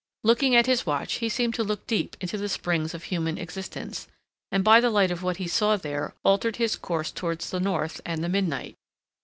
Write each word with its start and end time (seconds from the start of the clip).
Looking 0.23 0.55
at 0.55 0.65
his 0.65 0.83
watch, 0.87 1.19
he 1.21 1.29
seemed 1.29 1.53
to 1.53 1.63
look 1.63 1.85
deep 1.85 2.15
into 2.19 2.35
the 2.35 2.49
springs 2.49 2.95
of 2.95 3.03
human 3.03 3.37
existence, 3.37 4.07
and 4.51 4.63
by 4.63 4.79
the 4.79 4.89
light 4.89 5.11
of 5.11 5.21
what 5.21 5.37
he 5.37 5.47
saw 5.47 5.77
there 5.77 6.15
altered 6.25 6.55
his 6.55 6.75
course 6.75 7.11
towards 7.11 7.51
the 7.51 7.59
north 7.59 8.01
and 8.03 8.23
the 8.23 8.29
midnight.... 8.29 8.73